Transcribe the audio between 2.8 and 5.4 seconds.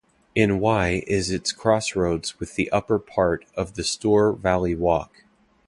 part of the Stour Valley Walk.